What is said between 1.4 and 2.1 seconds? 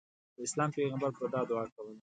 دعا کوله.